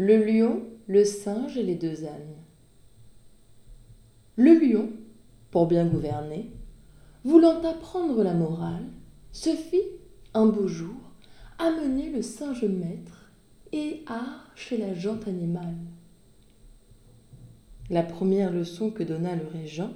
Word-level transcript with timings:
Le 0.00 0.16
lion, 0.24 0.62
le 0.86 1.04
singe 1.04 1.56
et 1.56 1.64
les 1.64 1.74
deux 1.74 2.04
ânes. 2.04 2.36
Le 4.36 4.54
lion, 4.54 4.90
pour 5.50 5.66
bien 5.66 5.86
gouverner, 5.86 6.52
voulant 7.24 7.60
apprendre 7.64 8.22
la 8.22 8.32
morale, 8.32 8.86
se 9.32 9.50
fit, 9.50 9.82
un 10.34 10.46
beau 10.46 10.68
jour, 10.68 10.94
amener 11.58 12.10
le 12.10 12.22
singe 12.22 12.62
maître 12.62 13.32
et 13.72 14.04
art 14.06 14.52
chez 14.54 14.76
la 14.76 14.94
gente 14.94 15.26
animale. 15.26 15.74
La 17.90 18.04
première 18.04 18.52
leçon 18.52 18.92
que 18.92 19.02
donna 19.02 19.34
le 19.34 19.48
régent 19.48 19.90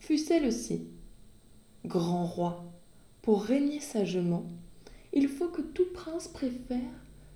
fut 0.00 0.18
celle-ci. 0.18 0.88
Grand 1.84 2.26
roi, 2.26 2.64
pour 3.22 3.44
régner 3.44 3.78
sagement, 3.78 4.46
il 5.12 5.28
faut 5.28 5.46
que 5.46 5.62
tout 5.62 5.86
prince 5.94 6.26
préfère 6.26 6.90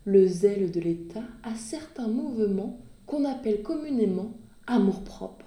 le 0.04 0.26
zèle 0.26 0.72
de 0.72 0.80
l'État 0.80 1.22
a 1.44 1.54
certains 1.54 2.08
mouvements 2.08 2.80
qu'on 3.06 3.24
appelle 3.24 3.62
communément 3.62 4.32
amour-propre. 4.66 5.46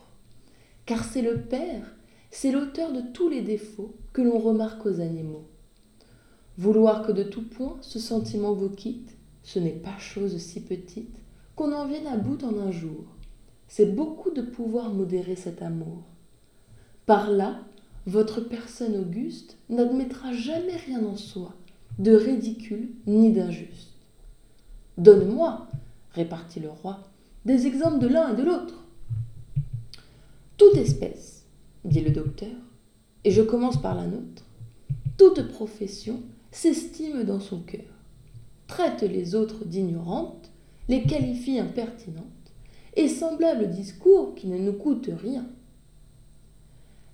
Car 0.85 1.03
c'est 1.03 1.21
le 1.21 1.41
père, 1.41 1.95
c'est 2.31 2.51
l'auteur 2.51 2.93
de 2.93 3.01
tous 3.01 3.27
les 3.27 3.41
défauts 3.41 3.95
que 4.13 4.21
l'on 4.21 4.39
remarque 4.39 4.85
aux 4.85 5.01
animaux. 5.01 5.47
Vouloir 6.57 7.05
que 7.05 7.11
de 7.11 7.23
tout 7.23 7.47
point 7.47 7.77
ce 7.81 7.99
sentiment 7.99 8.53
vous 8.53 8.69
quitte, 8.69 9.17
ce 9.43 9.59
n'est 9.59 9.71
pas 9.71 9.97
chose 9.97 10.37
si 10.37 10.61
petite 10.61 11.17
qu'on 11.55 11.73
en 11.73 11.85
vienne 11.85 12.07
à 12.07 12.17
bout 12.17 12.43
en 12.43 12.57
un 12.59 12.71
jour. 12.71 13.03
C'est 13.67 13.93
beaucoup 13.93 14.31
de 14.31 14.41
pouvoir 14.41 14.93
modérer 14.93 15.35
cet 15.35 15.61
amour. 15.61 16.03
Par 17.05 17.29
là, 17.29 17.59
votre 18.05 18.39
personne 18.39 18.95
auguste 18.95 19.57
n'admettra 19.69 20.31
jamais 20.31 20.75
rien 20.75 21.03
en 21.03 21.17
soi, 21.17 21.53
de 21.99 22.13
ridicule 22.13 22.89
ni 23.05 23.31
d'injuste. 23.31 23.94
Donne-moi, 24.97 25.67
répartit 26.11 26.59
le 26.59 26.69
roi, 26.69 26.99
des 27.43 27.67
exemples 27.67 27.99
de 27.99 28.07
l'un 28.07 28.33
et 28.33 28.37
de 28.37 28.43
l'autre. 28.43 28.85
Toute 30.57 30.77
espèce, 30.77 31.45
dit 31.83 32.01
le 32.01 32.11
docteur, 32.11 32.55
et 33.23 33.31
je 33.31 33.41
commence 33.41 33.81
par 33.81 33.95
la 33.95 34.07
nôtre, 34.07 34.45
toute 35.17 35.47
profession 35.49 36.21
s'estime 36.51 37.23
dans 37.23 37.41
son 37.41 37.59
cœur, 37.61 37.81
traite 38.67 39.01
les 39.01 39.35
autres 39.35 39.65
d'ignorantes, 39.65 40.49
les 40.87 41.03
qualifie 41.03 41.59
impertinentes, 41.59 42.23
et 42.95 43.09
semblable 43.09 43.69
discours 43.69 44.35
qui 44.35 44.47
ne 44.47 44.57
nous 44.57 44.73
coûte 44.73 45.09
rien. 45.21 45.45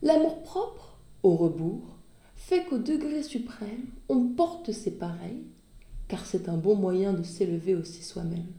L'amour-propre, 0.04 0.98
au 1.24 1.36
rebours, 1.36 1.98
fait 2.36 2.66
qu'au 2.66 2.78
degré 2.78 3.24
suprême, 3.24 3.86
on 4.10 4.28
porte 4.28 4.72
ses 4.72 4.92
pareils 4.92 5.44
car 6.12 6.26
c'est 6.26 6.50
un 6.50 6.58
bon 6.58 6.76
moyen 6.76 7.14
de 7.14 7.24
s'élever 7.24 7.74
aussi 7.74 8.04
soi-même. 8.04 8.52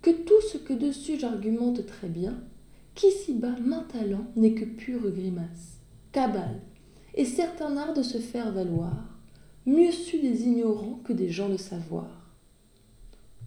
Que 0.00 0.12
tout 0.12 0.40
ce 0.52 0.58
que 0.58 0.72
dessus 0.72 1.18
j'argumente 1.18 1.84
très 1.86 2.06
bien, 2.08 2.40
qu'ici-bas 2.94 3.56
main 3.60 3.84
talent 3.92 4.26
n'est 4.36 4.54
que 4.54 4.64
pure 4.64 5.10
grimace, 5.10 5.80
cabale, 6.12 6.60
et 7.16 7.24
certain 7.24 7.76
art 7.76 7.94
de 7.94 8.04
se 8.04 8.18
faire 8.18 8.52
valoir, 8.52 9.18
mieux 9.66 9.90
su 9.90 10.20
des 10.20 10.44
ignorants 10.44 11.00
que 11.02 11.12
des 11.12 11.30
gens 11.30 11.48
de 11.48 11.56
savoir. 11.56 12.30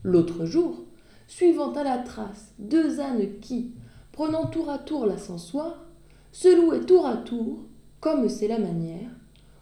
L'autre 0.04 0.46
jour, 0.46 0.84
suivant 1.28 1.72
à 1.72 1.86
la 1.86 2.00
trace 2.00 2.54
deux 2.60 3.00
ânes 3.00 3.40
qui, 3.40 3.76
prenant 4.12 4.48
tour 4.48 4.70
à 4.70 4.78
tour 4.78 5.06
l'ascensoir, 5.06 5.86
se 6.34 6.54
louaient 6.54 6.86
tour 6.86 7.06
à 7.06 7.16
tour, 7.16 7.60
comme 8.02 8.28
c'est 8.28 8.50
la 8.50 8.60
manière, 8.60 9.10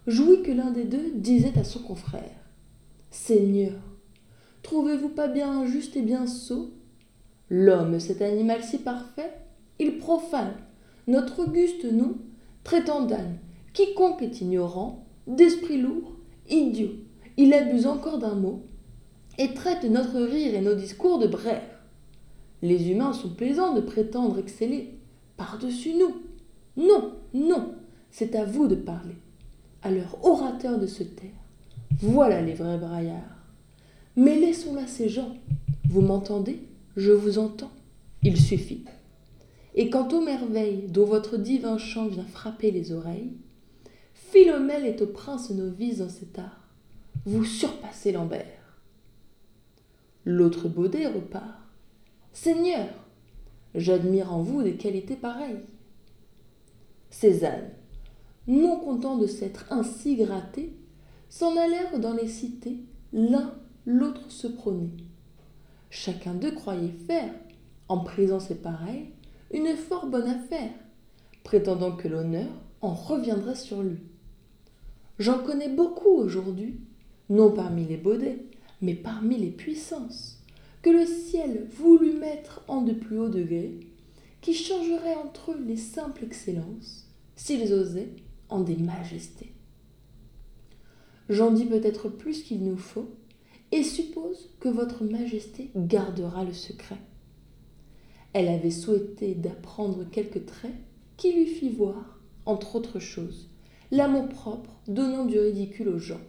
jouit 0.08 0.42
que 0.42 0.52
l'un 0.52 0.72
des 0.72 0.86
deux 0.86 1.12
disait 1.16 1.58
à 1.58 1.64
son 1.64 1.80
confrère 1.80 2.24
Seigneur, 3.10 3.80
trouvez-vous 4.64 5.10
pas 5.10 5.28
bien 5.28 5.52
injuste 5.62 5.96
et 5.98 6.02
bien 6.02 6.28
sot? 6.28 6.72
L'homme, 7.50 8.00
cet 8.00 8.22
animal 8.22 8.64
si 8.64 8.78
parfait, 8.78 9.34
il 9.80 9.98
profane 9.98 10.56
notre 11.08 11.44
auguste 11.44 11.86
nom, 11.86 12.16
traitant 12.64 13.06
d'âne 13.06 13.38
quiconque 13.73 14.22
est 14.22 14.42
ignorant, 14.42 15.06
d'esprit 15.28 15.82
lourd, 15.82 16.16
idiot. 16.50 16.92
Il 17.38 17.54
abuse 17.54 17.88
encore 17.88 18.20
d'un 18.20 18.36
mot 18.36 18.64
et 19.38 19.54
traite 19.54 19.84
notre 19.86 20.20
rire 20.20 20.54
et 20.56 20.61
nos 20.61 20.76
discours 20.76 21.20
de 21.20 21.28
brère. 21.28 21.64
Les 22.61 22.90
humains 22.92 23.14
sont 23.14 23.34
plaisants 23.34 23.73
de 23.73 23.82
prétendre 23.82 24.40
exceller 24.40 25.00
par-dessus 25.38 25.94
nous. 25.94 26.22
Non, 26.78 27.14
non, 27.34 27.76
c'est 28.11 28.36
à 28.36 28.45
vous 28.45 28.67
de 28.67 28.76
parler 28.76 29.16
à 29.83 29.92
leur 29.92 30.23
orateur 30.25 30.80
de 30.80 30.87
se 30.87 31.03
taire. 31.03 31.30
Voilà 31.99 32.42
les 32.42 32.53
vrais 32.53 32.77
braillards. 32.77 33.37
Mais 34.15 34.39
laissons 34.39 34.75
là 34.75 34.87
ces 34.87 35.09
gens. 35.09 35.36
Vous 35.89 36.02
m'entendez? 36.02 36.59
Je 36.97 37.11
vous 37.11 37.37
entends. 37.37 37.71
Il 38.23 38.39
suffit. 38.39 38.86
Et 39.75 39.89
quant 39.89 40.08
aux 40.09 40.21
merveilles 40.21 40.87
dont 40.89 41.05
votre 41.05 41.37
divin 41.37 41.77
chant 41.77 42.08
vient 42.08 42.25
frapper 42.25 42.71
les 42.71 42.92
oreilles, 42.92 43.31
Philomèle 44.14 44.86
est 44.86 45.02
au 45.02 45.08
prince 45.08 45.49
novice 45.49 45.99
dans 45.99 46.09
cet 46.09 46.39
art. 46.39 46.67
Vous 47.25 47.45
surpassez 47.45 48.11
Lambert. 48.11 48.45
L'autre 50.25 50.67
baudet 50.67 51.08
repart. 51.08 51.59
Seigneur, 52.33 52.87
j'admire 53.75 54.33
en 54.33 54.42
vous 54.42 54.63
des 54.63 54.75
qualités 54.75 55.15
pareilles. 55.15 55.63
Cézanne, 57.09 57.69
non 58.48 58.80
content 58.80 59.18
de 59.18 59.28
s'être 59.28 59.66
ainsi 59.70 60.16
gratté, 60.16 60.74
s'en 61.30 61.56
allèrent 61.58 62.00
dans 62.00 62.14
les 62.14 62.28
cités, 62.28 62.80
l'un 63.14 63.54
l'autre 63.86 64.32
se 64.32 64.48
prôner. 64.48 64.90
Chacun 65.90 66.34
d'eux 66.34 66.52
croyait 66.52 66.94
faire, 67.08 67.34
en 67.88 68.00
prisant 68.00 68.40
ses 68.40 68.56
pareils, 68.56 69.10
une 69.52 69.76
fort 69.76 70.08
bonne 70.08 70.28
affaire, 70.28 70.72
prétendant 71.44 71.96
que 71.96 72.08
l'honneur 72.08 72.50
en 72.82 72.94
reviendrait 72.94 73.56
sur 73.56 73.82
lui. 73.82 74.00
J'en 75.20 75.40
connais 75.40 75.70
beaucoup 75.70 76.10
aujourd'hui, 76.10 76.80
non 77.30 77.52
parmi 77.52 77.86
les 77.86 77.98
baudets, 77.98 78.46
mais 78.82 78.96
parmi 78.96 79.38
les 79.38 79.52
puissances, 79.52 80.40
que 80.82 80.90
le 80.90 81.06
ciel 81.06 81.68
voulut 81.78 82.14
mettre 82.14 82.64
en 82.68 82.82
de 82.82 82.94
plus 82.94 83.20
hauts 83.20 83.30
degrés, 83.30 83.80
qui 84.42 84.54
changeraient 84.54 85.16
entre 85.16 85.52
eux 85.52 85.64
les 85.68 85.78
simples 85.78 86.23
excellences, 86.23 87.08
s'ils 87.36 87.72
osaient 87.73 88.14
en 88.52 88.62
des 88.62 88.78
majestés. 88.78 89.54
J'en 91.30 91.52
dis 91.52 91.66
peut-être 91.66 92.10
plus 92.10 92.44
qu'il 92.44 92.64
nous 92.64 92.78
faut, 92.78 93.10
et 93.72 93.84
suppose 93.84 94.50
que 94.60 94.70
votre 94.70 95.04
majesté 95.04 95.72
gardera 95.76 96.44
le 96.44 96.54
secret. 96.54 96.98
Elle 98.34 98.50
avait 98.50 98.72
souhaité 98.72 99.34
d'apprendre 99.34 100.04
quelques 100.04 100.45
traits 100.45 100.76
qui 101.17 101.34
lui 101.34 101.45
fit 101.45 101.70
voir, 101.70 102.20
entre 102.45 102.76
autres 102.76 103.00
choses, 103.00 103.50
l'amour-propre 103.92 104.82
donnant 104.88 105.26
du 105.26 105.40
ridicule 105.40 105.90
aux 105.90 106.00
gens. 106.00 106.22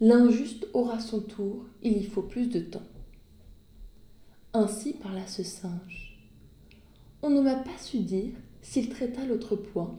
L'injuste 0.00 0.66
aura 0.72 0.98
son 0.98 1.20
tour, 1.20 1.66
il 1.82 1.96
y 1.96 2.04
faut 2.04 2.22
plus 2.22 2.48
de 2.48 2.60
temps. 2.60 2.82
Ainsi 4.52 4.92
parla 4.94 5.26
ce 5.26 5.42
singe. 5.42 6.18
On 7.22 7.30
ne 7.30 7.40
m'a 7.40 7.56
pas 7.56 7.78
su 7.78 7.98
dire 8.00 8.32
s'il 8.60 8.88
traita 8.88 9.24
l'autre 9.24 9.56
point, 9.56 9.96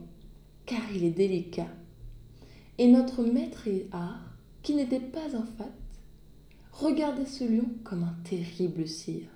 car 0.66 0.82
il 0.94 1.04
est 1.04 1.10
délicat. 1.10 1.68
Et 2.78 2.88
notre 2.88 3.24
maître 3.24 3.68
et 3.68 3.86
art, 3.92 4.36
qui 4.62 4.74
n'était 4.74 5.00
pas 5.00 5.34
un 5.34 5.46
fat, 5.56 5.70
regardait 6.72 7.24
ce 7.24 7.44
lion 7.44 7.68
comme 7.84 8.02
un 8.02 8.16
terrible 8.24 8.86
cire. 8.86 9.35